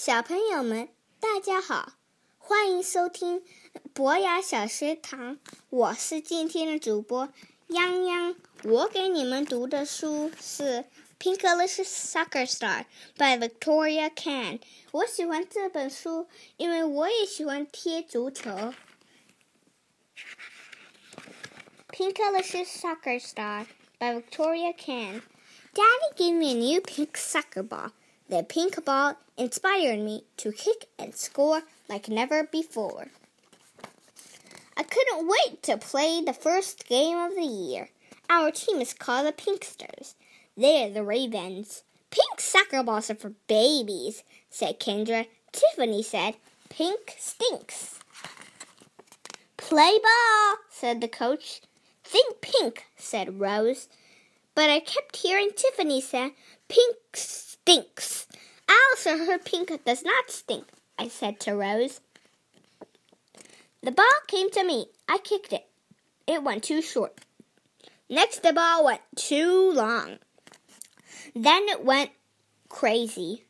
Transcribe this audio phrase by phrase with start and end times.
[0.00, 0.88] 小朋友们，
[1.18, 1.94] 大家好，
[2.38, 3.42] 欢迎收听
[3.92, 5.40] 博雅小学堂。
[5.70, 7.28] 我是今天的主播
[7.68, 8.36] 泱泱。
[8.62, 10.62] 我给你们读的书是
[11.18, 12.84] 《Pinkalicious Soccer Star》
[13.16, 14.60] by Victoria Can。
[14.92, 18.50] 我喜欢这本书，因为我也喜欢踢足球。
[21.90, 23.66] 《Pinkalicious Soccer Star》
[23.98, 25.22] by Victoria Can。
[25.74, 27.90] Daddy gave me a new pink soccer ball.
[28.28, 33.08] The pink ball inspired me to kick and score like never before.
[34.76, 37.88] I couldn't wait to play the first game of the year.
[38.28, 40.14] Our team is called the Pinksters.
[40.56, 41.84] They're the Ravens.
[42.10, 45.26] Pink soccer balls are for babies, said Kendra.
[45.52, 46.36] Tiffany said,
[46.68, 47.98] Pink stinks.
[49.56, 51.62] Play ball, said the coach.
[52.04, 53.88] Think pink, said Rose.
[54.54, 56.32] But I kept hearing Tiffany say,
[56.68, 58.26] Pink stinks.
[58.68, 60.66] I also heard pink does not stink,
[60.98, 62.00] I said to Rose.
[63.82, 64.88] The ball came to me.
[65.08, 65.66] I kicked it.
[66.26, 67.18] It went too short.
[68.10, 70.18] Next, the ball went too long.
[71.34, 72.10] Then it went
[72.68, 73.44] crazy.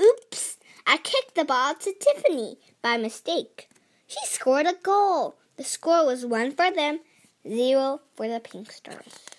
[0.00, 0.58] Oops!
[0.86, 3.68] I kicked the ball to Tiffany by mistake.
[4.06, 5.36] She scored a goal.
[5.56, 7.00] The score was one for them,
[7.46, 9.37] zero for the Pinksters.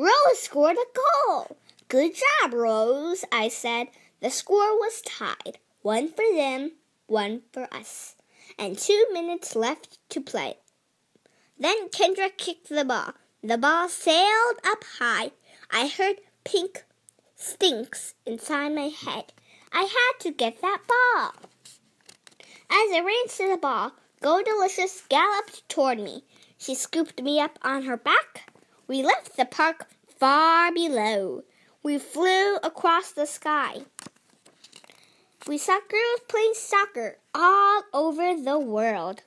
[0.00, 0.98] Rose scored a
[1.28, 1.58] goal.
[1.88, 3.88] Good job, Rose, I said.
[4.20, 5.58] The score was tied.
[5.82, 6.72] One for them,
[7.06, 8.16] one for us.
[8.58, 10.56] And two minutes left to play.
[11.58, 13.12] Then Kendra kicked the ball.
[13.42, 15.32] The ball sailed up high.
[15.70, 16.84] I heard pink
[17.36, 19.34] stinks inside my head.
[19.70, 21.34] I had to get that ball.
[22.70, 26.24] As I ran to the ball, Goldilicious galloped toward me.
[26.56, 28.49] She scooped me up on her back.
[28.90, 29.86] We left the park
[30.18, 31.44] far below.
[31.80, 33.82] We flew across the sky.
[35.46, 39.22] We saw girls playing soccer all over the world.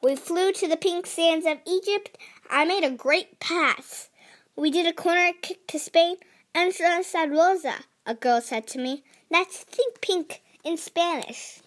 [0.00, 2.16] We flew to the pink sands of Egypt.
[2.48, 4.10] I made a great pass.
[4.54, 6.18] We did a corner kick to Spain.
[6.54, 7.74] And said Rosa,
[8.06, 9.02] a girl said to me.
[9.28, 11.63] That's think pink in Spanish.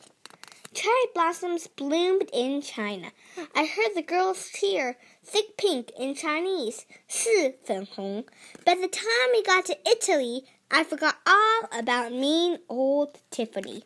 [0.77, 3.11] Cherry blossoms bloomed in China.
[3.55, 4.95] I heard the girls cheer
[5.25, 8.25] thick pink in Chinese, 是粉红.
[8.63, 13.85] By the time we got to Italy, I forgot all about mean old Tiffany.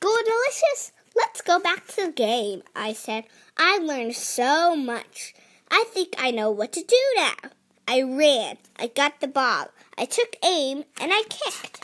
[0.00, 0.92] Goldilicious.
[1.16, 3.24] Let's go back to the game, I said.
[3.56, 5.34] I learned so much.
[5.68, 7.50] I think I know what to do now.
[7.88, 8.58] I ran.
[8.78, 9.72] I got the ball.
[9.98, 11.80] I took aim and I kicked.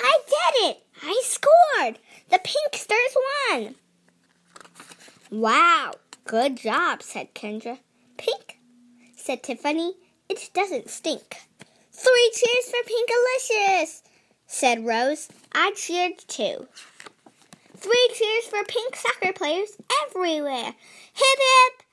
[0.00, 0.82] I did it!
[1.04, 1.55] I scored!
[2.46, 3.16] Pinksters
[3.50, 3.74] won!
[5.32, 5.94] Wow,
[6.26, 7.80] good job, said Kendra.
[8.18, 8.60] Pink,
[9.16, 9.94] said Tiffany.
[10.28, 11.38] It doesn't stink.
[11.90, 14.02] Three cheers for Pinkalicious,
[14.46, 15.28] said Rose.
[15.52, 16.68] I cheered too.
[17.76, 20.72] Three cheers for pink soccer players everywhere.
[21.14, 21.86] Hip hip!